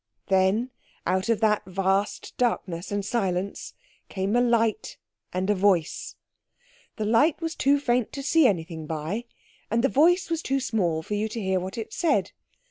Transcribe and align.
Then 0.29 0.71
out 1.05 1.29
of 1.29 1.41
that 1.41 1.61
vast 1.67 2.35
darkness 2.37 2.91
and 2.91 3.05
silence 3.05 3.75
came 4.09 4.35
a 4.35 4.41
light 4.41 4.97
and 5.31 5.47
a 5.47 5.53
voice. 5.53 6.15
The 6.95 7.05
light 7.05 7.39
was 7.39 7.53
too 7.53 7.79
faint 7.79 8.11
to 8.13 8.23
see 8.23 8.47
anything 8.47 8.87
by, 8.87 9.25
and 9.69 9.83
the 9.83 9.89
voice 9.89 10.31
was 10.31 10.41
too 10.41 10.59
small 10.59 11.03
for 11.03 11.13
you 11.13 11.27
to 11.29 11.39
hear 11.39 11.59
what 11.59 11.77
it 11.77 11.93
said. 11.93 12.31